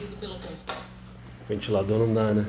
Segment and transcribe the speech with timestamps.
[0.00, 0.34] aquecido pelo.
[1.46, 2.46] Ventilador não dá, né?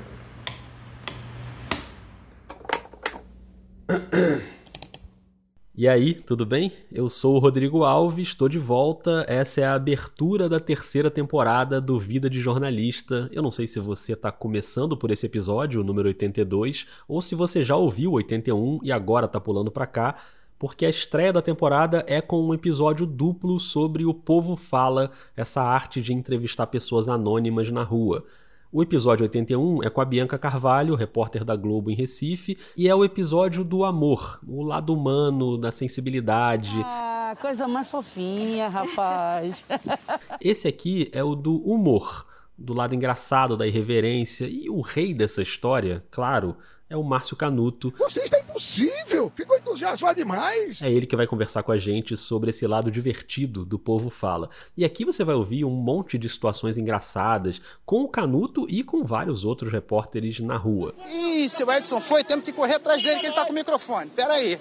[5.74, 6.72] E aí, tudo bem?
[6.92, 9.26] Eu sou o Rodrigo Alves, estou de volta.
[9.28, 13.28] Essa é a abertura da terceira temporada do Vida de Jornalista.
[13.32, 17.34] Eu não sei se você está começando por esse episódio, o número 82, ou se
[17.34, 20.16] você já ouviu o 81 e agora está pulando para cá,
[20.62, 25.60] porque a estreia da temporada é com um episódio duplo sobre o Povo Fala, essa
[25.60, 28.24] arte de entrevistar pessoas anônimas na rua.
[28.72, 32.94] O episódio 81 é com a Bianca Carvalho, repórter da Globo em Recife, e é
[32.94, 36.80] o episódio do amor, o lado humano, da sensibilidade.
[36.86, 39.66] Ah, coisa mais fofinha, rapaz.
[40.40, 45.42] Esse aqui é o do humor, do lado engraçado, da irreverência, e o rei dessa
[45.42, 46.56] história, claro,
[46.92, 47.94] é o Márcio Canuto.
[47.98, 49.32] Você está impossível!
[49.34, 50.82] Ficou entusiasmado demais!
[50.82, 54.50] É ele que vai conversar com a gente sobre esse lado divertido do povo fala.
[54.76, 59.06] E aqui você vai ouvir um monte de situações engraçadas com o Canuto e com
[59.06, 60.94] vários outros repórteres na rua.
[61.10, 63.56] Ih, se o Edson foi, temos que correr atrás dele que ele tá com o
[63.56, 64.10] microfone.
[64.10, 64.60] Pera aí.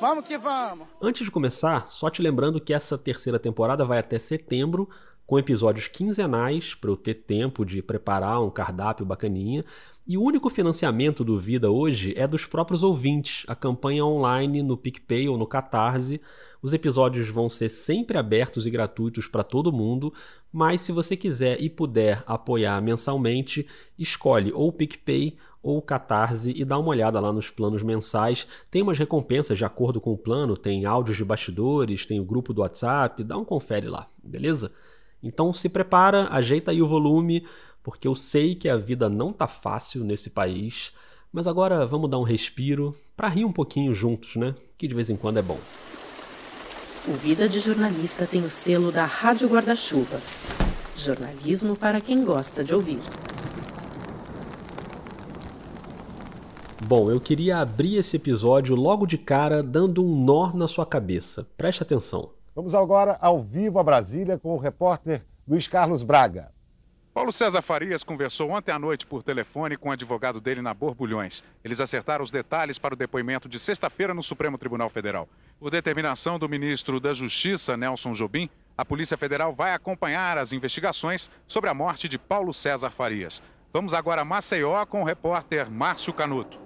[0.00, 0.86] Vamos que vamos.
[1.02, 4.88] Antes de começar, só te lembrando que essa terceira temporada vai até setembro,
[5.26, 9.64] com episódios quinzenais, para eu ter tempo de preparar um cardápio bacaninha.
[10.06, 14.76] E o único financiamento do Vida hoje é dos próprios ouvintes, a campanha online no
[14.76, 16.20] PicPay ou no Catarse.
[16.60, 20.12] Os episódios vão ser sempre abertos e gratuitos para todo mundo,
[20.52, 23.66] mas se você quiser e puder apoiar mensalmente,
[23.98, 28.46] escolhe ou o PicPay ou Catarse e dá uma olhada lá nos planos mensais.
[28.70, 32.52] Tem umas recompensas de acordo com o plano, tem áudios de bastidores, tem o grupo
[32.52, 34.70] do WhatsApp, dá um confere lá, beleza?
[35.24, 37.46] Então se prepara, ajeita aí o volume,
[37.82, 40.92] porque eu sei que a vida não tá fácil nesse país,
[41.32, 44.54] mas agora vamos dar um respiro para rir um pouquinho juntos, né?
[44.76, 45.58] Que de vez em quando é bom.
[47.08, 50.20] O Vida de Jornalista tem o selo da Rádio Guarda-Chuva.
[50.94, 53.00] Jornalismo para quem gosta de ouvir.
[56.86, 61.48] Bom, eu queria abrir esse episódio logo de cara dando um nó na sua cabeça.
[61.56, 62.33] Preste atenção.
[62.54, 66.52] Vamos agora ao vivo a Brasília com o repórter Luiz Carlos Braga.
[67.12, 71.42] Paulo César Farias conversou ontem à noite por telefone com o advogado dele na Borbulhões.
[71.64, 75.28] Eles acertaram os detalhes para o depoimento de sexta-feira no Supremo Tribunal Federal.
[75.58, 78.48] Por determinação do ministro da Justiça, Nelson Jobim,
[78.78, 83.42] a Polícia Federal vai acompanhar as investigações sobre a morte de Paulo César Farias.
[83.72, 86.60] Vamos agora a Maceió com o repórter Márcio Canuto.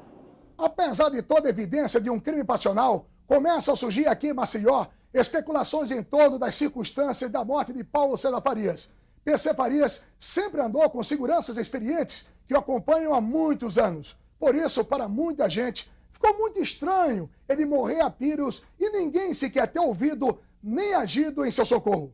[0.58, 5.90] Apesar de toda evidência de um crime passional, começam a surgir aqui em Maceió especulações
[5.90, 8.88] em torno das circunstâncias da morte de Paulo César Farias.
[9.24, 14.16] PC Farias sempre andou com seguranças experientes que o acompanham há muitos anos.
[14.38, 19.66] Por isso, para muita gente, ficou muito estranho ele morrer a tiros e ninguém sequer
[19.68, 22.12] ter ouvido nem agido em seu socorro.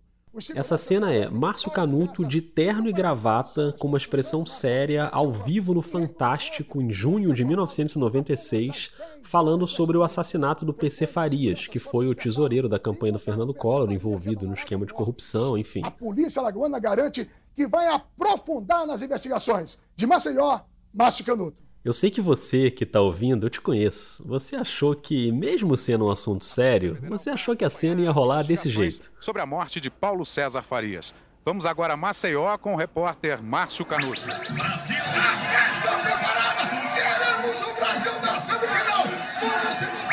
[0.55, 5.73] Essa cena é Márcio Canuto de terno e gravata, com uma expressão séria, ao vivo
[5.73, 8.91] no Fantástico, em junho de 1996,
[9.23, 13.55] falando sobre o assassinato do PC Farias, que foi o tesoureiro da campanha do Fernando
[13.55, 15.83] Collor, envolvido no esquema de corrupção, enfim.
[15.85, 19.79] A polícia alagoana garante que vai aprofundar nas investigações.
[19.95, 20.61] De Maceió,
[20.93, 21.64] Márcio Canuto.
[21.85, 24.27] Eu sei que você que está ouvindo, eu te conheço.
[24.27, 28.43] Você achou que, mesmo sendo um assunto sério, você achou que a cena ia rolar
[28.43, 29.13] desse jeito.
[29.21, 31.15] Sobre a morte de Paulo César Farias.
[31.45, 34.23] Vamos agora a Maceió com o repórter Márcio Canuto.
[34.23, 34.97] Brasil,
[36.03, 36.63] preparada!
[37.45, 39.05] O Brasil na semifinal!
[39.43, 40.05] Vamos se!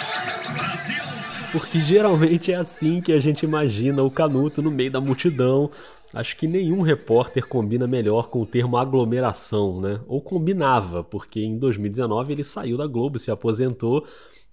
[1.53, 5.69] Porque geralmente é assim que a gente imagina o Canuto no meio da multidão,
[6.13, 10.01] Acho que nenhum repórter combina melhor com o termo aglomeração, né?
[10.07, 14.05] Ou combinava, porque em 2019 ele saiu da Globo, se aposentou,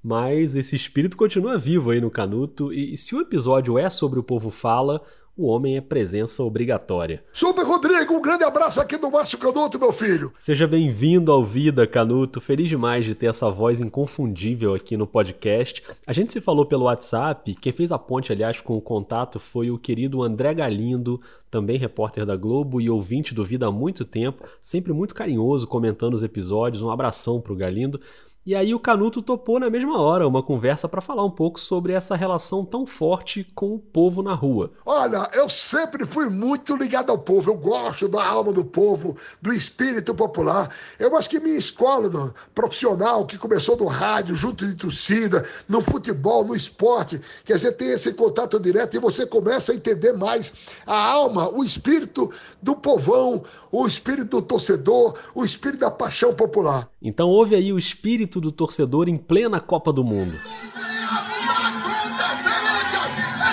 [0.03, 2.73] mas esse espírito continua vivo aí no Canuto.
[2.73, 5.03] E se o episódio é sobre o povo fala,
[5.39, 7.23] o homem é presença obrigatória.
[7.33, 10.33] Super Rodrigo, um grande abraço aqui do Márcio Canuto, meu filho.
[10.41, 12.41] Seja bem-vindo ao Vida, Canuto.
[12.41, 15.85] Feliz demais de ter essa voz inconfundível aqui no podcast.
[16.05, 17.55] A gente se falou pelo WhatsApp.
[17.55, 22.27] Quem fez a ponte, aliás, com o contato foi o querido André Galindo, também repórter
[22.27, 26.83] da Globo e ouvinte do Vida há muito tempo, sempre muito carinhoso comentando os episódios.
[26.83, 28.01] Um abração pro Galindo.
[28.49, 31.93] E aí o Canuto topou na mesma hora uma conversa para falar um pouco sobre
[31.93, 34.73] essa relação tão forte com o povo na rua.
[34.87, 37.51] Olha, eu sempre fui muito ligado ao povo.
[37.51, 40.75] Eu gosto da alma do povo, do espírito popular.
[40.99, 46.43] Eu acho que minha escola profissional, que começou no rádio, junto de torcida, no futebol,
[46.43, 50.55] no esporte, quer dizer, tem esse contato direto e você começa a entender mais
[50.87, 52.31] a alma, o espírito
[52.63, 56.89] do povão, o espírito do torcedor, o espírito da paixão popular.
[57.03, 60.39] Então houve aí o espírito do torcedor em plena Copa do Mundo.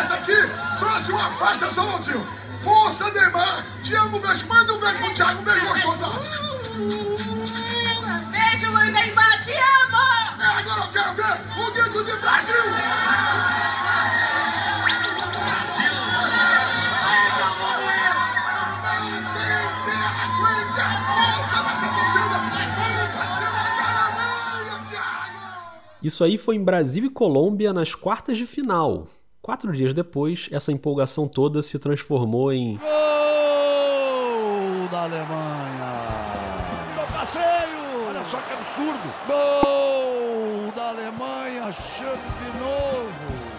[0.02, 0.36] Essa aqui,
[0.80, 2.26] próxima faixa, Solontinho.
[2.62, 3.66] Força, Neymar!
[3.84, 4.48] Te amo, beijo.
[4.48, 5.96] Manda um beijo pro Thiago, um beijo gostoso.
[8.32, 10.42] Beijo, mãe Neymar, te amo!
[10.42, 12.35] É, agora eu quero ver o dedo de Brasil!
[26.06, 29.08] Isso aí foi em Brasil e Colômbia nas quartas de final.
[29.42, 32.78] Quatro dias depois, essa empolgação toda se transformou em.
[32.78, 32.88] Gol
[34.92, 35.96] da Alemanha!
[36.92, 38.08] Virou passeio!
[38.08, 39.14] Olha só que absurdo!
[39.26, 41.72] Gol da Alemanha!
[41.72, 43.55] Chame de novo!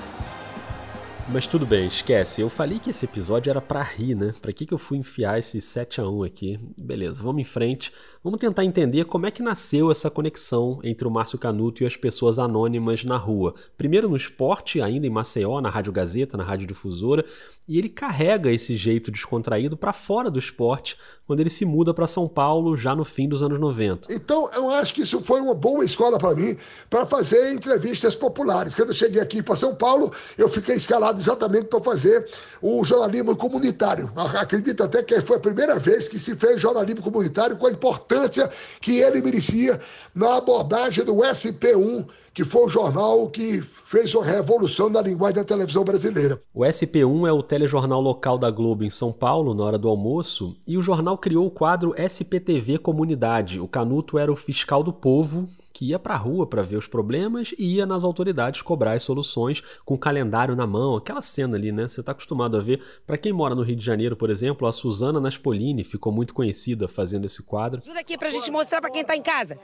[1.29, 2.41] Mas tudo bem, esquece.
[2.41, 4.33] Eu falei que esse episódio era pra rir, né?
[4.41, 6.61] Pra que, que eu fui enfiar esse 7 a 1 aqui?
[6.79, 7.93] Beleza, vamos em frente.
[8.23, 11.97] Vamos tentar entender como é que nasceu essa conexão entre o Márcio Canuto e as
[11.97, 13.55] pessoas anônimas na rua.
[13.77, 17.25] Primeiro no esporte, ainda em Maceió, na Rádio Gazeta, na Rádio Difusora,
[17.69, 20.97] e ele carrega esse jeito descontraído para fora do esporte
[21.27, 24.13] quando ele se muda para São Paulo já no fim dos anos 90.
[24.13, 26.57] Então, eu acho que isso foi uma boa escola para mim
[26.89, 28.75] para fazer entrevistas populares.
[28.75, 32.27] Quando eu cheguei aqui para São Paulo, eu fiquei escalado exatamente para fazer
[32.61, 34.11] o jornalismo comunitário.
[34.17, 38.51] Acredito até que foi a primeira vez que se fez jornalismo comunitário com a importância
[38.81, 39.81] que ele merecia
[40.15, 45.45] na abordagem do SP1 que foi o jornal que fez uma revolução na linguagem da
[45.45, 46.39] televisão brasileira.
[46.53, 50.55] O SP1 é o telejornal local da Globo em São Paulo, na hora do almoço,
[50.69, 53.59] e o jornal criou o quadro SPTV Comunidade.
[53.59, 56.89] O Canuto era o fiscal do povo, que ia para a rua para ver os
[56.89, 61.55] problemas e ia nas autoridades cobrar as soluções com o calendário na mão, aquela cena
[61.55, 61.87] ali, né?
[61.87, 62.83] Você está acostumado a ver.
[63.07, 66.89] Para quem mora no Rio de Janeiro, por exemplo, a Suzana Naspolini ficou muito conhecida
[66.89, 67.83] fazendo esse quadro.
[67.83, 69.59] Ajuda aqui para a gente mostrar para quem está em casa.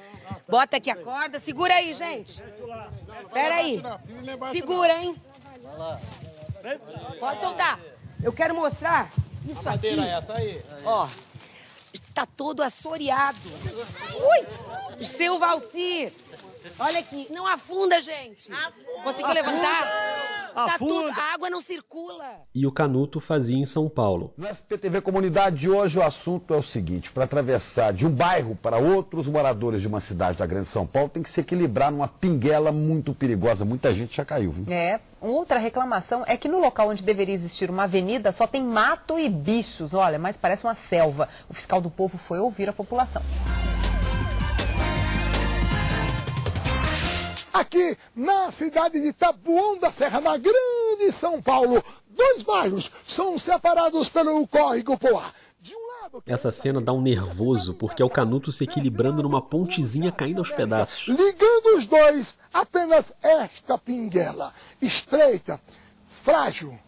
[0.46, 2.42] Bota aqui a corda, segura aí, gente.
[3.32, 3.82] Pera aí.
[4.52, 5.16] Segura, hein?
[7.18, 7.80] Pode soltar.
[8.22, 9.10] Eu quero mostrar
[9.48, 9.96] isso aqui.
[10.84, 11.08] Ó,
[12.12, 13.38] está todo assoreado.
[14.20, 15.02] Ui!
[15.02, 16.12] Seu Valcir.
[16.78, 18.50] Olha aqui, não afunda, gente.
[19.02, 20.42] Conseguiu levantar?
[20.54, 22.42] Tá tudo, a água não circula.
[22.54, 24.34] E o Canuto fazia em São Paulo.
[24.36, 28.54] No SPTV Comunidade de hoje o assunto é o seguinte: para atravessar de um bairro
[28.54, 31.90] para outro, os moradores de uma cidade da Grande São Paulo têm que se equilibrar
[31.90, 33.64] numa pinguela muito perigosa.
[33.64, 34.72] Muita gente já caiu, viu?
[34.72, 35.00] É.
[35.20, 39.28] Outra reclamação é que no local onde deveria existir uma avenida só tem mato e
[39.28, 39.94] bichos.
[39.94, 41.28] Olha, mas parece uma selva.
[41.48, 43.22] O fiscal do povo foi ouvir a população.
[47.52, 54.08] Aqui na cidade de Tabuão da Serra, na grande São Paulo, dois bairros são separados
[54.08, 55.30] pelo córrego Poá.
[56.26, 60.50] Essa cena dá um nervoso, porque é o Canuto se equilibrando numa pontezinha caindo aos
[60.50, 61.06] pedaços.
[61.08, 65.60] Ligando os dois, apenas esta pinguela, estreita,
[66.06, 66.78] frágil,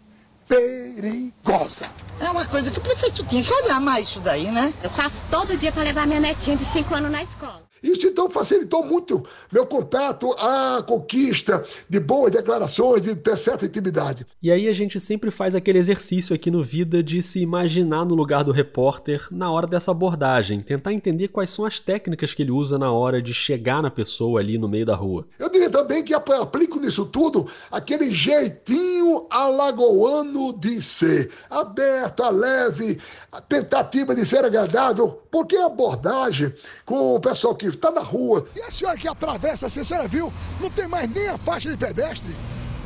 [0.49, 1.89] perigosa.
[2.21, 4.75] É uma coisa que o prefeito tinha que olhar mais isso daí, né?
[4.83, 7.63] Eu faço todo dia para levar minha netinha de 5 anos na escola.
[7.85, 9.23] Isso então facilitou muito
[9.53, 14.27] meu contato, a conquista de boas declarações, de ter certa intimidade.
[14.43, 18.15] E aí a gente sempre faz aquele exercício aqui no Vida de se imaginar no
[18.15, 22.51] lugar do repórter na hora dessa abordagem, tentar entender quais são as técnicas que ele
[22.51, 25.27] usa na hora de chegar na pessoa ali no meio da rua.
[25.39, 32.99] Eu diria também que aplico nisso tudo aquele jeitinho alagoano de ser, aberta, leve,
[33.31, 36.55] a tentativa de ser agradável, porque a abordagem
[36.87, 38.47] com o pessoal que está na rua.
[38.55, 41.71] E a senhora que atravessa, assim, a senhora viu, não tem mais nem a faixa
[41.71, 42.35] de pedestre.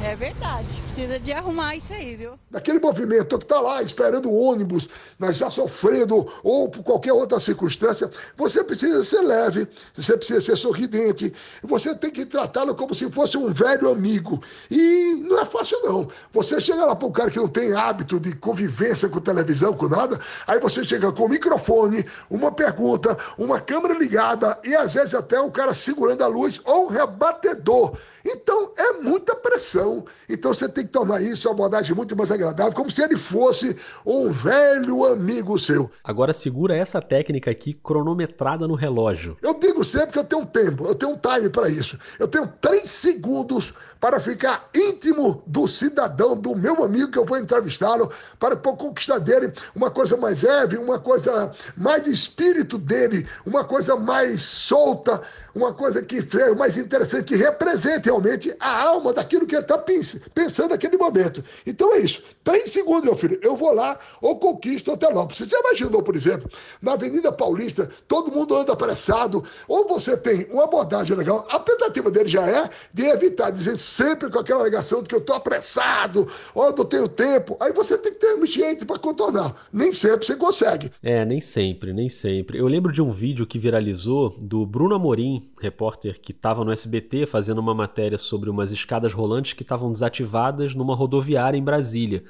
[0.00, 2.38] É verdade, precisa de arrumar isso aí, viu?
[2.50, 4.88] Daquele movimento que está lá esperando o ônibus,
[5.18, 10.56] mas já sofrendo ou por qualquer outra circunstância, você precisa ser leve, você precisa ser
[10.56, 11.32] sorridente,
[11.64, 14.40] você tem que tratá-lo como se fosse um velho amigo.
[14.70, 16.08] E não é fácil não.
[16.32, 19.88] Você chega lá para um cara que não tem hábito de convivência com televisão, com
[19.88, 25.14] nada, aí você chega com o microfone, uma pergunta, uma câmera ligada e às vezes
[25.14, 27.96] até um cara segurando a luz ou um rebatedor.
[28.30, 30.04] Então é muita pressão.
[30.28, 33.74] Então você tem que tornar isso uma abordagem muito mais agradável, como se ele fosse
[34.04, 35.90] um velho amigo seu.
[36.04, 39.36] Agora segura essa técnica aqui cronometrada no relógio.
[39.40, 41.98] Eu digo sempre que eu tenho um tempo, eu tenho um time para isso.
[42.18, 47.38] Eu tenho três segundos para ficar íntimo do cidadão, do meu amigo que eu vou
[47.38, 53.64] entrevistá-lo, para conquistar dele uma coisa mais leve, uma coisa mais do espírito dele, uma
[53.64, 55.20] coisa mais solta,
[55.54, 59.78] uma coisa que seja mais interessante, que represente realmente a alma daquilo que ele está
[59.78, 61.42] pensando naquele momento.
[61.66, 62.22] Então é isso.
[62.44, 65.38] Três segundos, meu filho, eu vou lá ou conquisto Otelópolis.
[65.38, 66.50] Você imaginou, por exemplo,
[66.82, 72.10] na Avenida Paulista, todo mundo anda apressado, ou você tem uma abordagem legal, a tentativa
[72.10, 76.28] dele já é de evitar dizer sempre com aquela alegação de que eu estou apressado,
[76.54, 77.56] ou não tenho tempo.
[77.60, 79.54] Aí você tem que ter um gente para contornar.
[79.72, 80.90] Nem sempre você consegue.
[81.02, 82.58] É, nem sempre, nem sempre.
[82.58, 87.26] Eu lembro de um vídeo que viralizou do Bruno Amorim, repórter que estava no SBT
[87.26, 92.22] fazendo uma matéria sobre umas escadas rolantes que estavam desativadas numa rodoviária em Brasília.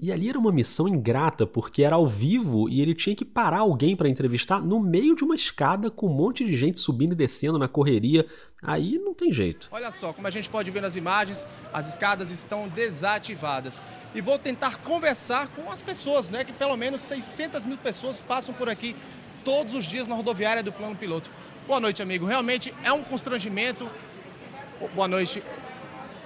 [0.00, 3.58] E ali era uma missão ingrata, porque era ao vivo e ele tinha que parar
[3.58, 7.14] alguém para entrevistar no meio de uma escada com um monte de gente subindo e
[7.14, 8.26] descendo na correria.
[8.60, 9.68] Aí não tem jeito.
[9.70, 13.84] Olha só, como a gente pode ver nas imagens, as escadas estão desativadas.
[14.12, 16.42] E vou tentar conversar com as pessoas, né?
[16.42, 18.96] Que pelo menos 600 mil pessoas passam por aqui
[19.44, 21.30] todos os dias na rodoviária do Plano Piloto.
[21.64, 22.26] Boa noite, amigo.
[22.26, 23.88] Realmente é um constrangimento.
[24.88, 25.42] Boa noite.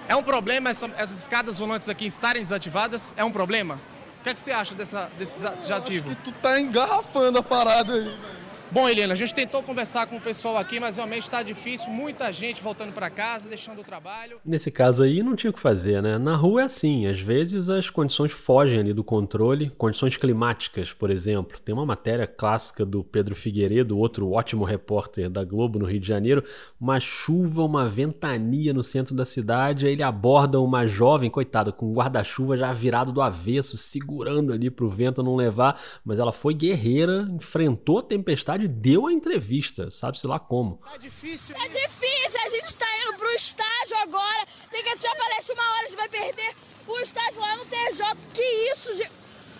[0.07, 3.13] É um problema essa, essas escadas volantes aqui estarem desativadas?
[3.17, 3.79] É um problema?
[4.19, 6.15] O que, é que você acha dessa, desse desativo?
[6.23, 8.36] tu tá engarrafando a parada aí.
[8.69, 11.89] Bom, Helena, a gente tentou conversar com o pessoal aqui, mas realmente está difícil.
[11.89, 14.39] Muita gente voltando para casa, deixando o trabalho.
[14.45, 16.17] Nesse caso aí, não tinha o que fazer, né?
[16.17, 21.09] Na rua é assim, às vezes as condições fogem ali do controle, condições climáticas, por
[21.09, 21.57] exemplo.
[21.59, 26.07] Tem uma matéria clássica do Pedro Figueiredo, outro ótimo repórter da Globo no Rio de
[26.07, 26.43] Janeiro,
[26.79, 31.89] uma chuva, uma ventania no centro da cidade, aí ele aborda uma jovem, coitada, com
[31.89, 36.53] um guarda-chuva já virado do avesso, segurando ali pro vento não levar, mas ela foi
[36.53, 40.81] guerreira, enfrentou a tempestade deu a entrevista, sabe-se lá como.
[40.93, 41.53] É difícil.
[41.57, 44.47] É difícil, a gente tá indo pro estágio agora.
[44.71, 46.55] Tem que assistir a palestra uma hora, a gente vai perder
[46.87, 48.17] o estágio lá no TJ.
[48.33, 49.11] Que isso, gente?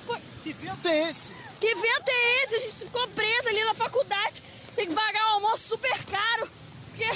[0.06, 0.22] Foi...
[0.42, 1.32] Que vento é esse?
[1.60, 2.56] Que vento é esse?
[2.56, 4.42] A gente ficou presa ali na faculdade.
[4.74, 6.50] Tem que pagar um almoço super caro.
[6.90, 7.10] Porque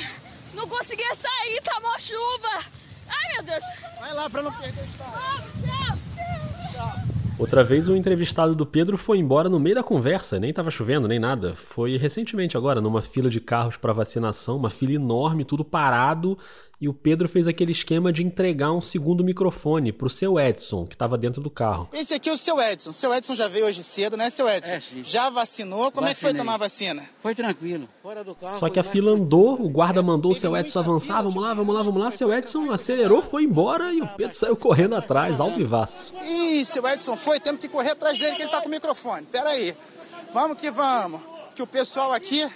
[0.54, 2.66] não conseguia sair, tá mó chuva.
[3.08, 3.64] Ai, meu Deus.
[4.00, 5.14] Vai lá pra não perder o estágio.
[5.14, 5.61] Tchau.
[7.42, 11.08] Outra vez o entrevistado do Pedro foi embora no meio da conversa, nem estava chovendo
[11.08, 11.56] nem nada.
[11.56, 16.38] Foi recentemente agora, numa fila de carros para vacinação, uma fila enorme, tudo parado,
[16.82, 20.96] e o Pedro fez aquele esquema de entregar um segundo microfone pro seu Edson, que
[20.96, 21.88] estava dentro do carro.
[21.94, 22.90] Esse aqui é o seu Edson.
[22.90, 24.74] O seu Edson já veio hoje cedo, né, seu Edson?
[24.74, 25.04] É, sim.
[25.04, 25.92] Já vacinou?
[25.92, 26.12] Como Vacinei.
[26.12, 27.08] é que foi tomar a vacina?
[27.22, 27.88] Foi tranquilo.
[28.02, 28.56] Fora do carro.
[28.56, 31.76] Só que a fila andou, o guarda mandou o seu Edson avançar, vamos lá, vamos
[31.76, 32.10] lá, vamos lá.
[32.10, 36.16] Seu Edson acelerou, foi embora e o Pedro saiu correndo atrás, ao vivaço.
[36.24, 39.28] Ih, seu Edson foi, temos que correr atrás dele que ele tá com o microfone.
[39.32, 39.78] Pera aí.
[40.34, 41.22] Vamos que vamos.
[41.54, 42.50] Que o pessoal aqui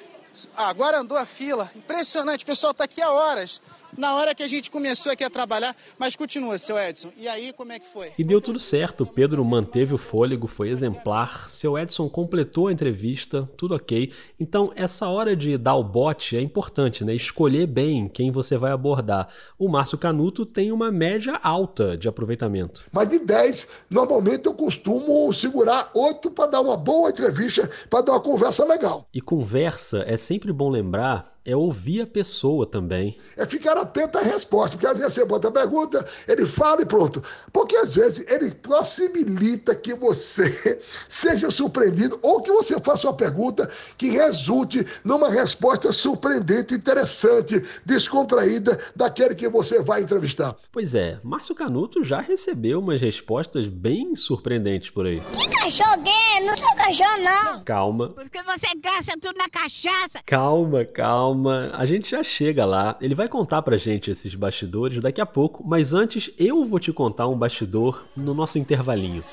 [0.58, 1.70] agora andou a fila.
[1.76, 3.62] Impressionante, o pessoal tá aqui há horas
[3.98, 7.12] na hora que a gente começou aqui a trabalhar, mas continua, seu Edson.
[7.18, 8.12] E aí, como é que foi?
[8.18, 9.06] E deu tudo certo.
[9.06, 11.50] Pedro manteve o fôlego, foi exemplar.
[11.50, 14.12] Seu Edson completou a entrevista, tudo ok.
[14.40, 17.14] Então, essa hora de dar o bote é importante, né?
[17.16, 19.30] Escolher bem quem você vai abordar.
[19.58, 22.88] O Márcio Canuto tem uma média alta de aproveitamento.
[22.92, 28.14] Mas de 10, normalmente eu costumo segurar 8 para dar uma boa entrevista, para dar
[28.14, 29.08] uma conversa legal.
[29.14, 33.18] E conversa é sempre bom lembrar é ouvir a pessoa também.
[33.38, 36.86] É ficar atento à resposta, porque às vezes você bota a pergunta, ele fala e
[36.86, 37.24] pronto.
[37.54, 43.70] Porque às vezes ele possibilita que você seja surpreendido ou que você faça uma pergunta
[43.96, 50.56] que resulte numa resposta surpreendente, interessante, descontraída daquele que você vai entrevistar.
[50.72, 55.22] Pois é, Márcio Canuto já recebeu umas respostas bem surpreendentes por aí.
[55.32, 56.46] Que cachorro gay?
[56.46, 57.64] Não sou cachorro, não.
[57.64, 58.10] Calma.
[58.10, 60.22] Porque você gasta tudo na cachaça.
[60.26, 62.98] Calma, calma calma, a gente já chega lá.
[63.02, 66.94] Ele vai contar pra gente esses bastidores daqui a pouco, mas antes eu vou te
[66.94, 69.24] contar um bastidor no nosso intervalinho.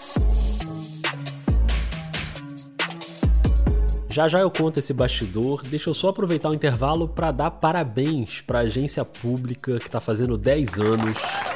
[4.11, 8.43] Já já eu conto esse bastidor, deixa eu só aproveitar o intervalo para dar parabéns
[8.43, 11.52] para agência pública que está fazendo 10 anos.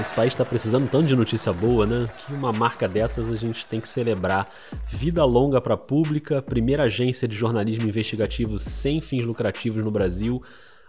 [0.00, 2.08] Esse país está precisando tanto de notícia boa, né?
[2.18, 4.48] Que uma marca dessas a gente tem que celebrar.
[4.88, 10.42] Vida longa para a pública, primeira agência de jornalismo investigativo sem fins lucrativos no Brasil.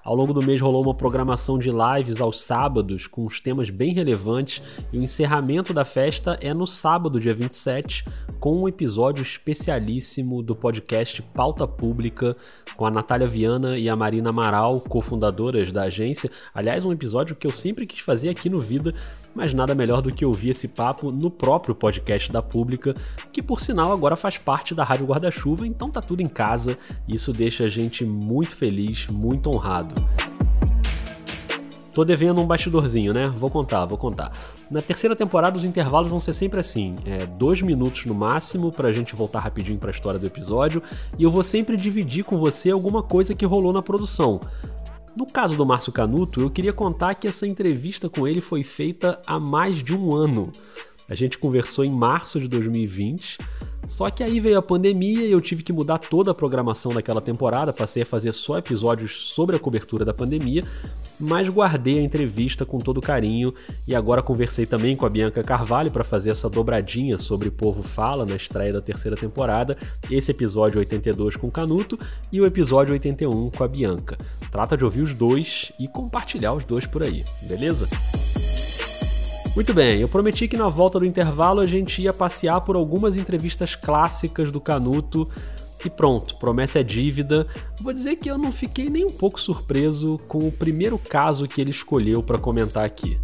[0.03, 3.93] Ao longo do mês rolou uma programação de lives aos sábados com os temas bem
[3.93, 4.59] relevantes
[4.91, 8.03] e o encerramento da festa é no sábado, dia 27,
[8.39, 12.35] com um episódio especialíssimo do podcast Pauta Pública
[12.75, 16.31] com a Natália Viana e a Marina Amaral, cofundadoras da agência.
[16.51, 18.95] Aliás, um episódio que eu sempre quis fazer aqui no Vida,
[19.35, 22.95] mas nada melhor do que ouvir esse papo no próprio podcast da Pública,
[23.31, 26.77] que por sinal agora faz parte da Rádio Guarda-Chuva, então tá tudo em casa.
[27.07, 29.95] Isso deixa a gente muito feliz, muito honrado.
[31.93, 33.27] Tô devendo um bastidorzinho, né?
[33.35, 34.31] Vou contar, vou contar.
[34.69, 38.93] Na terceira temporada, os intervalos vão ser sempre assim: é, dois minutos no máximo, pra
[38.93, 40.81] gente voltar rapidinho pra história do episódio,
[41.19, 44.39] e eu vou sempre dividir com você alguma coisa que rolou na produção.
[45.15, 49.21] No caso do Márcio Canuto, eu queria contar que essa entrevista com ele foi feita
[49.27, 50.51] há mais de um ano.
[51.11, 53.39] A gente conversou em março de 2020,
[53.85, 57.19] só que aí veio a pandemia e eu tive que mudar toda a programação daquela
[57.19, 60.63] temporada, passei a fazer só episódios sobre a cobertura da pandemia,
[61.19, 63.53] mas guardei a entrevista com todo carinho
[63.85, 68.25] e agora conversei também com a Bianca Carvalho para fazer essa dobradinha sobre Povo Fala
[68.25, 69.77] na estreia da terceira temporada,
[70.09, 71.99] esse episódio 82 com o Canuto
[72.31, 74.17] e o episódio 81 com a Bianca.
[74.49, 77.89] Trata de ouvir os dois e compartilhar os dois por aí, beleza?
[79.53, 83.17] Muito bem, eu prometi que na volta do intervalo a gente ia passear por algumas
[83.17, 85.29] entrevistas clássicas do Canuto
[85.83, 87.45] e pronto, promessa é dívida.
[87.81, 91.59] Vou dizer que eu não fiquei nem um pouco surpreso com o primeiro caso que
[91.59, 93.19] ele escolheu para comentar aqui.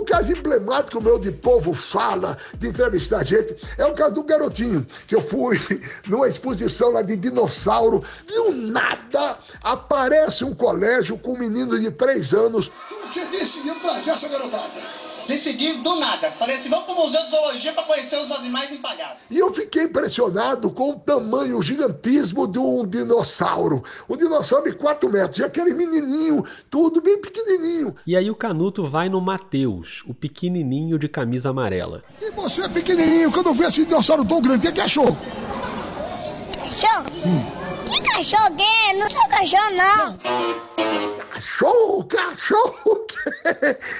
[0.00, 4.86] Um caso emblemático meu de povo fala, de entrevistar gente, é o caso do garotinho,
[5.06, 5.58] que eu fui
[6.08, 11.90] numa exposição lá de dinossauro, e um nada aparece um colégio com um menino de
[11.90, 12.70] três anos.
[13.10, 14.99] Você decidiu trazer essa garotada?
[15.26, 16.30] Decidi do nada.
[16.32, 19.18] Falei assim, vamos pro Museu de Zoologia para conhecer os animais empalhados.
[19.30, 23.82] E eu fiquei impressionado com o tamanho, o gigantismo de um dinossauro.
[24.08, 25.38] Um dinossauro de 4 metros.
[25.38, 27.94] E aquele menininho, tudo bem pequenininho.
[28.06, 32.02] E aí o Canuto vai no Mateus, o pequenininho de camisa amarela.
[32.20, 35.16] E você, pequenininho, quando vê esse dinossauro tão grande, o que achou?
[36.80, 37.59] Cachorro?
[37.92, 38.92] Que cachorro é?
[38.94, 40.18] Não sou cachorro, não.
[41.30, 43.06] Cachorro, cachorro!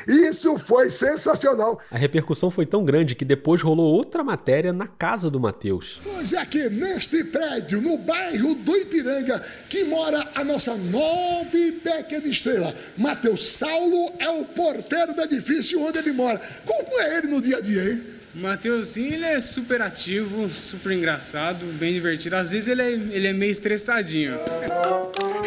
[0.06, 1.80] Isso foi sensacional.
[1.90, 6.00] A repercussão foi tão grande que depois rolou outra matéria na casa do Mateus.
[6.04, 11.72] Pois é aqui neste prédio, no bairro do Ipiranga, que mora a nossa nova e
[11.72, 12.74] pequena estrela.
[12.96, 16.40] Mateus Saulo é o porteiro do edifício onde ele mora.
[16.64, 18.19] Como é ele no dia a dia, hein?
[18.32, 22.36] O Mateuzinho, ele é super ativo, super engraçado, bem divertido.
[22.36, 24.36] Às vezes ele é, ele é meio estressadinho.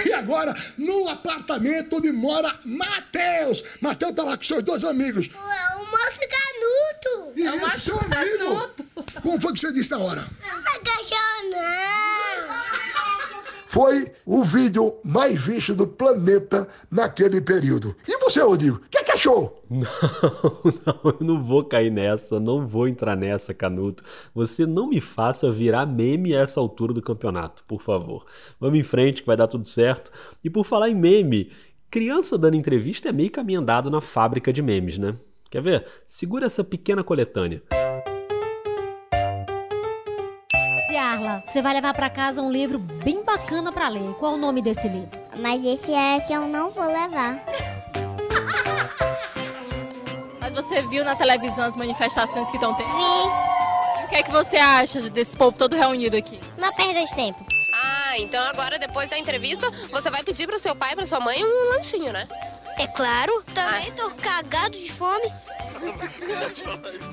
[0.05, 3.63] E agora, no apartamento onde mora Matheus.
[3.79, 5.29] Matheus tá lá com seus dois amigos.
[5.33, 7.39] É o Márcio Canuto.
[7.39, 8.71] E é o Márcio seu amigo.
[9.21, 10.27] Como foi que você disse na hora?
[10.41, 12.12] Não sou cachorro, não.
[13.73, 17.95] Foi o vídeo mais visto do planeta naquele período.
[18.07, 18.75] E você, Rodrigo?
[18.75, 19.51] O que é cachorro?
[19.67, 19.81] Não,
[20.85, 24.03] não, eu não vou cair nessa, não vou entrar nessa, Canuto.
[24.35, 28.27] Você não me faça virar meme a essa altura do campeonato, por favor.
[28.59, 30.11] Vamos em frente que vai dar tudo certo.
[30.43, 31.51] E por falar em meme,
[31.89, 35.15] criança dando entrevista é meio caminho andado na fábrica de memes, né?
[35.49, 35.87] Quer ver?
[36.05, 37.63] Segura essa pequena coletânea.
[41.45, 44.13] Você vai levar para casa um livro bem bacana para ler.
[44.19, 45.09] Qual o nome desse livro?
[45.37, 47.43] Mas esse é que eu não vou levar.
[50.39, 52.89] Mas você viu na televisão as manifestações que estão tendo?
[52.89, 54.01] Vi.
[54.01, 56.39] E o que é que você acha desse povo todo reunido aqui?
[56.57, 57.43] Uma perda de tempo.
[57.73, 61.19] Ah, então agora depois da entrevista você vai pedir pro seu pai e pra sua
[61.19, 62.27] mãe um lanchinho, né?
[62.77, 65.31] É claro, também tô cagado de fome.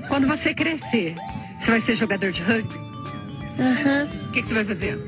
[0.08, 1.14] Quando você crescer,
[1.60, 2.89] você vai ser jogador de rugby?
[3.58, 4.08] Aham.
[4.28, 4.98] O que, que você vai fazer?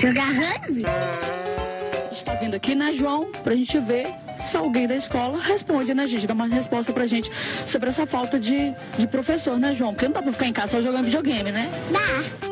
[0.00, 0.84] Jogar rugby?
[0.86, 4.06] A gente tá vindo aqui, né, João, pra gente ver
[4.38, 6.26] se alguém da escola responde, né, gente?
[6.26, 7.30] Dá uma resposta pra gente
[7.66, 9.92] sobre essa falta de, de professor, né, João?
[9.92, 11.70] Porque não dá pra ficar em casa só jogando videogame, né?
[11.92, 12.51] Dá.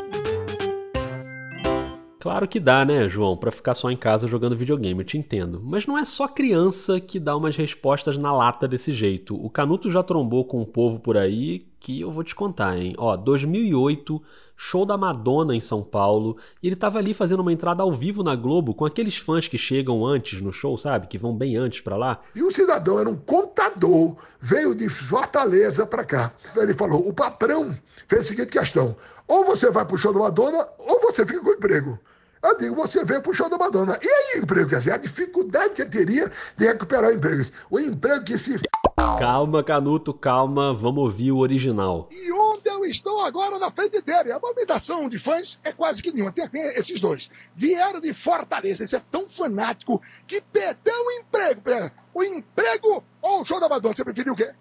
[2.21, 5.59] Claro que dá, né, João, para ficar só em casa jogando videogame, eu te entendo.
[5.65, 9.35] Mas não é só criança que dá umas respostas na lata desse jeito.
[9.35, 12.95] O Canuto já trombou com um povo por aí que eu vou te contar, hein?
[12.99, 14.23] Ó, 2008,
[14.55, 18.23] show da Madonna em São Paulo, e ele tava ali fazendo uma entrada ao vivo
[18.23, 21.07] na Globo com aqueles fãs que chegam antes no show, sabe?
[21.07, 22.21] Que vão bem antes para lá.
[22.35, 26.35] E o cidadão era um contador, veio de Fortaleza para cá.
[26.55, 27.75] Ele falou: o patrão
[28.07, 28.95] fez a seguinte questão:
[29.27, 31.99] ou você vai pro show da Madonna, ou você fica com emprego.
[32.43, 33.99] Eu digo, você veio pro show da Madonna.
[34.03, 34.69] E aí o emprego?
[34.71, 37.43] Quer dizer, a dificuldade que ele teria de recuperar o emprego.
[37.69, 38.59] O emprego que se.
[38.97, 42.09] Calma, Canuto, calma, vamos ouvir o original.
[42.11, 44.33] E onde eu estou agora na frente dele?
[44.33, 46.33] A movimentação de fãs é quase que nenhuma.
[46.33, 47.31] Tem esses dois.
[47.55, 48.85] Vieram de Fortaleza.
[48.85, 51.93] Esse é tão fanático que perdeu o emprego.
[52.15, 53.95] O emprego ou o show da Madonna?
[53.95, 54.55] Você preferiu o quê?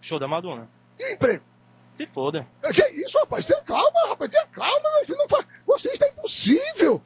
[0.00, 0.68] Show da Madonna.
[0.98, 1.44] E emprego?
[1.94, 2.46] Se foda.
[2.74, 3.46] Que isso, rapaz?
[3.46, 4.30] Tenha calma, rapaz.
[4.30, 5.18] Tenha calma, meu filho.
[5.18, 5.46] Não faz...
[5.66, 7.02] Você está impossível.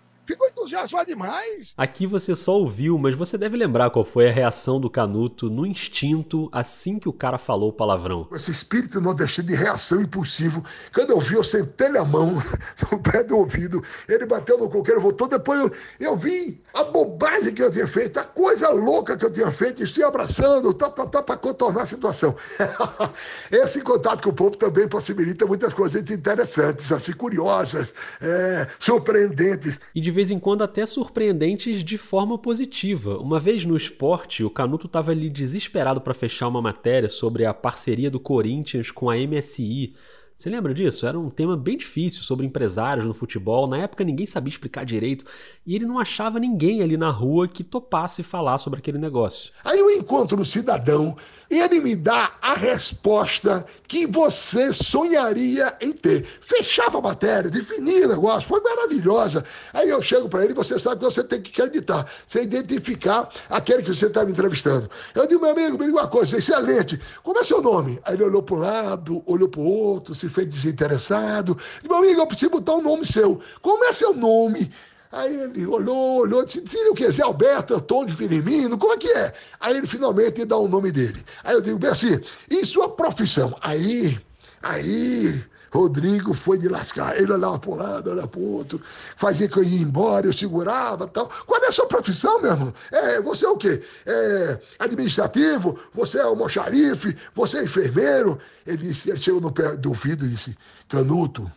[0.66, 1.72] Ficou entusiasmado demais.
[1.76, 5.64] Aqui você só ouviu, mas você deve lembrar qual foi a reação do Canuto no
[5.64, 8.26] instinto assim que o cara falou o palavrão.
[8.32, 10.64] Esse espírito nordestino de reação impulsivo.
[10.92, 12.38] Quando eu vi, eu sentei a mão
[12.90, 13.82] no pé do ouvido.
[14.08, 15.28] Ele bateu no coqueiro, voltou.
[15.28, 19.32] Depois eu, eu vi a bobagem que eu tinha feito, a coisa louca que eu
[19.32, 22.34] tinha feito, e se abraçando, tá, tá, tá, para contornar a situação.
[23.50, 29.80] Esse contato com o povo também possibilita muitas coisas interessantes, assim, curiosas, é, surpreendentes.
[29.94, 33.18] E de vez em quando até surpreendentes de forma positiva.
[33.18, 37.54] Uma vez no esporte, o Canuto estava ali desesperado para fechar uma matéria sobre a
[37.54, 39.94] parceria do Corinthians com a MSI.
[40.38, 41.06] Você lembra disso?
[41.06, 43.66] Era um tema bem difícil sobre empresários no futebol.
[43.66, 45.24] Na época ninguém sabia explicar direito
[45.64, 49.50] e ele não achava ninguém ali na rua que topasse falar sobre aquele negócio.
[49.64, 51.16] Aí eu encontro um cidadão
[51.50, 56.26] e ele me dá a resposta que você sonharia em ter.
[56.42, 59.42] Fechava a matéria, definia o negócio, foi maravilhosa.
[59.72, 63.82] Aí eu chego para ele você sabe que você tem que acreditar, você identificar aquele
[63.82, 64.90] que você está me entrevistando.
[65.14, 67.98] Eu digo, meu amigo, me diga uma coisa, excelente, como é seu nome?
[68.04, 71.56] Aí ele olhou para um lado, olhou para o outro, se fez desinteressado.
[71.82, 73.40] Meu amigo, eu preciso botar um nome seu.
[73.62, 74.70] Como é seu nome?
[75.12, 77.10] Aí ele olhou, olhou, disse, o que?
[77.10, 79.32] Zé Alberto, Antônio Firmino, como é que é?
[79.60, 81.24] Aí ele finalmente dá o nome dele.
[81.44, 83.56] Aí eu digo, Bessi, e sua profissão?
[83.62, 84.18] Aí,
[84.62, 85.42] aí,
[85.76, 87.16] Rodrigo foi de lascar.
[87.20, 88.80] Ele olhava para um lado, olhava para o outro,
[89.16, 91.30] fazia que eu ia embora, eu segurava tal.
[91.46, 92.74] Qual é a sua profissão, meu irmão?
[92.90, 93.82] É, você é o quê?
[94.06, 95.78] É administrativo?
[95.94, 97.16] Você é almoxarife?
[97.34, 98.38] Você é enfermeiro?
[98.66, 100.56] Ele, disse, ele chegou no pé do ouvido e disse,
[100.88, 101.50] Canuto,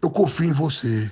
[0.00, 1.10] eu confio em você.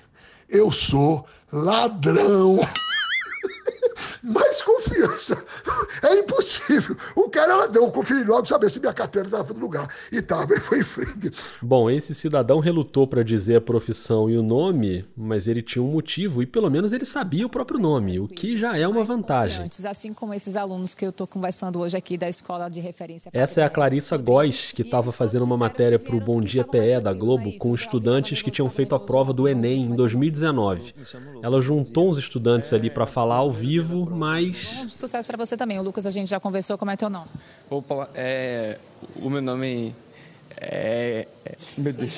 [0.48, 2.60] Eu sou ladrão.
[4.22, 5.42] Mais confiança.
[6.02, 6.96] É impossível.
[7.14, 7.84] O cara é ladrão.
[7.84, 9.88] Eu conferi logo saber se minha carteira estava no lugar.
[10.10, 11.30] E tava, ele foi em frente.
[11.60, 15.90] Bom, esse cidadão relutou para dizer a profissão e o nome, mas ele tinha um
[15.90, 19.68] motivo e pelo menos ele sabia o próprio nome, o que já é uma vantagem.
[19.84, 23.30] Assim como esses alunos que eu estou conversando hoje aqui da escola de referência.
[23.32, 27.00] Essa é a Clarissa Góes, que estava fazendo uma matéria para o Bom Dia PE
[27.02, 30.94] da Globo com estudantes que tinham feito a prova do Enem em 2019.
[31.42, 34.49] Ela juntou uns estudantes ali para falar ao vivo mas.
[34.54, 35.78] Sucesso para você também.
[35.78, 36.76] O Lucas, a gente já conversou.
[36.78, 37.28] Como é teu nome?
[37.68, 38.78] Opa, é.
[39.16, 39.94] O meu nome
[40.60, 41.26] é.
[41.44, 42.12] é meu Deus.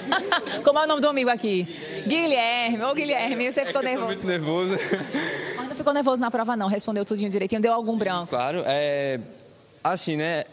[0.62, 1.66] Como é o nome do amigo aqui?
[2.06, 2.82] Guilherme.
[2.84, 4.06] Ô, Guilherme, você ficou é nervoso?
[4.06, 4.76] muito nervoso.
[5.56, 6.68] Mas não ficou nervoso na prova, não.
[6.68, 7.60] Respondeu tudinho direitinho.
[7.60, 8.28] Deu algum branco?
[8.28, 9.18] Claro, é.
[9.82, 10.44] Assim, né?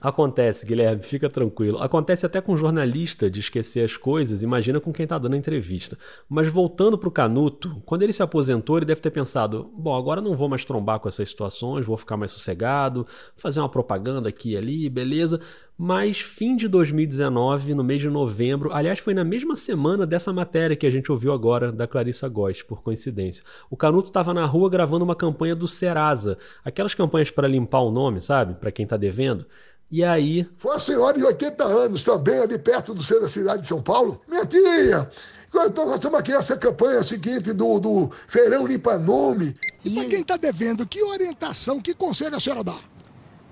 [0.00, 1.78] Acontece, Guilherme, fica tranquilo.
[1.78, 5.98] Acontece até com jornalista de esquecer as coisas, imagina com quem está dando a entrevista.
[6.26, 10.22] Mas voltando para o Canuto, quando ele se aposentou, ele deve ter pensado: bom, agora
[10.22, 14.52] não vou mais trombar com essas situações, vou ficar mais sossegado, fazer uma propaganda aqui
[14.52, 15.38] e ali, beleza.
[15.82, 20.76] Mas fim de 2019, no mês de novembro, aliás, foi na mesma semana dessa matéria
[20.76, 23.42] que a gente ouviu agora da Clarissa Góes, por coincidência.
[23.70, 27.90] O Canuto estava na rua gravando uma campanha do Serasa, aquelas campanhas para limpar o
[27.90, 28.54] nome, sabe?
[28.54, 29.46] Para quem está devendo.
[29.90, 30.46] E aí.
[30.58, 33.82] Foi uma senhora de 80 anos também, ali perto do centro da cidade de São
[33.82, 34.20] Paulo.
[34.28, 35.10] Minha tia!
[35.52, 39.56] Então, nós estamos aqui essa campanha seguinte do, do Feirão Limpa Nome.
[39.84, 42.76] E para quem está devendo, que orientação, que conselho a senhora dá?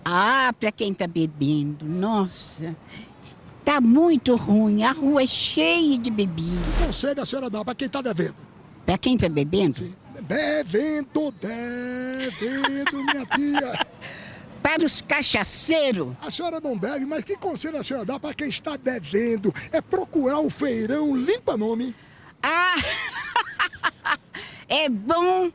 [0.05, 2.75] Ah, para quem está bebendo, nossa,
[3.65, 4.85] tá muito ruim.
[4.85, 6.63] A rua é cheia de bebida.
[6.79, 8.37] Que conselho a senhora dá para quem está devendo?
[8.87, 9.79] Para quem está bebendo?
[9.79, 9.95] Sim.
[10.23, 13.87] Devendo, devendo, minha tia.
[14.69, 16.15] para os cachaceiros.
[16.21, 19.53] A senhora não deve, mas que conselho a senhora dá para quem está devendo?
[19.73, 21.97] É procurar o feirão limpa-nome.
[22.43, 22.75] Ah,
[24.69, 25.51] é bom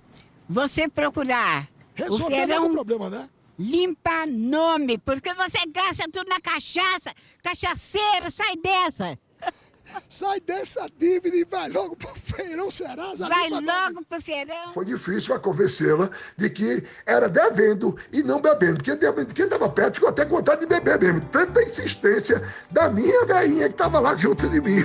[0.49, 1.69] você procurar.
[1.93, 3.29] Resolver o feirão o problema, né?
[3.59, 7.13] Limpa nome, porque você gasta tudo na cachaça.
[7.43, 9.15] Cachaceiro, sai dessa.
[10.07, 13.27] Sai dessa dívida e vai logo pro feirão Serasa.
[13.27, 14.73] Vai logo pro feirão.
[14.73, 18.83] Foi difícil para convencê-la de que era devendo e não bebendo.
[18.83, 18.97] Quem,
[19.33, 21.21] quem tava perto ficou até com vontade de beber mesmo.
[21.31, 24.79] Tanta insistência da minha velhinha que tava lá junto de mim.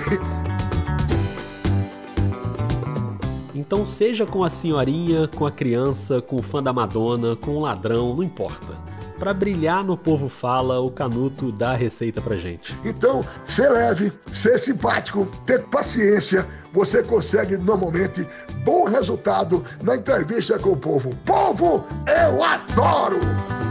[3.53, 7.59] Então, seja com a senhorinha, com a criança, com o fã da Madonna, com o
[7.59, 8.88] ladrão, não importa
[9.19, 12.73] para brilhar no Povo Fala, o Canuto dá a receita pra gente.
[12.85, 18.25] Então, ser leve, ser simpático, ter paciência, você consegue normalmente
[18.63, 21.13] bom resultado na entrevista com o povo.
[21.25, 23.68] Povo, eu adoro!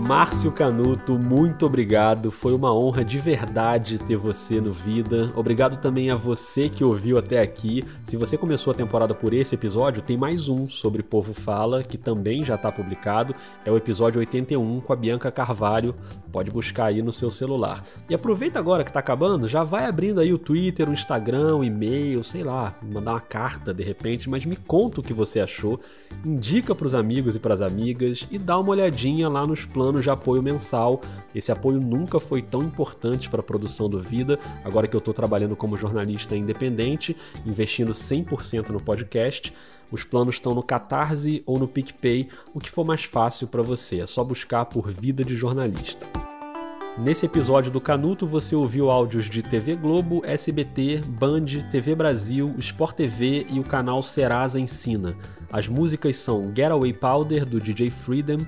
[0.00, 2.30] Márcio Canuto, muito obrigado.
[2.30, 5.30] Foi uma honra de verdade ter você no Vida.
[5.36, 7.84] Obrigado também a você que ouviu até aqui.
[8.02, 11.96] Se você começou a temporada por esse episódio, tem mais um sobre Povo Fala, que
[11.96, 13.34] também já está publicado.
[13.64, 15.94] É o episódio 81 com a Bianca Carvalho.
[16.32, 17.84] Pode buscar aí no seu celular.
[18.08, 21.64] E aproveita agora que está acabando, já vai abrindo aí o Twitter, o Instagram, o
[21.64, 25.78] e-mail, sei lá, mandar uma carta de repente, mas me conta o que você achou.
[26.24, 29.99] Indica para os amigos e para as amigas e dá uma olhadinha lá nos planos
[30.02, 31.00] de apoio mensal.
[31.34, 35.14] Esse apoio nunca foi tão importante para a produção do Vida, agora que eu estou
[35.14, 39.52] trabalhando como jornalista independente, investindo 100% no podcast.
[39.90, 44.00] Os planos estão no Catarse ou no PicPay, o que for mais fácil para você.
[44.00, 46.06] É só buscar por Vida de Jornalista.
[46.98, 52.94] Nesse episódio do Canuto você ouviu áudios de TV Globo, SBT, Band, TV Brasil, Sport
[52.94, 55.16] TV e o canal Serasa Ensina.
[55.52, 58.38] As músicas são Getaway Powder do DJ Freedom,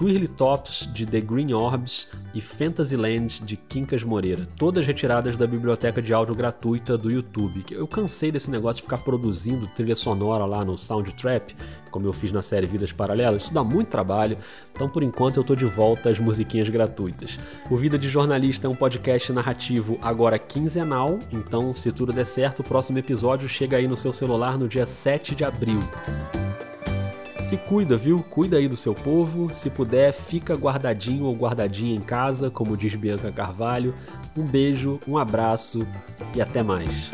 [0.00, 6.00] Twirly Tops de The Green Orbs e Fantasyland de Quincas Moreira, todas retiradas da biblioteca
[6.00, 7.62] de áudio gratuita do YouTube.
[7.70, 11.54] Eu cansei desse negócio de ficar produzindo trilha sonora lá no Soundtrap,
[11.90, 14.38] como eu fiz na série Vidas Paralelas, isso dá muito trabalho,
[14.74, 17.38] então por enquanto eu tô de volta às musiquinhas gratuitas.
[17.70, 22.60] O Vida de Jornalista é um podcast narrativo agora quinzenal, então se tudo der certo,
[22.60, 25.80] o próximo episódio chega aí no seu celular no dia 7 de abril.
[27.40, 28.22] Se cuida, viu?
[28.22, 29.52] Cuida aí do seu povo.
[29.52, 33.94] Se puder, fica guardadinho ou guardadinha em casa, como diz Bianca Carvalho.
[34.36, 35.86] Um beijo, um abraço
[36.34, 37.10] e até mais.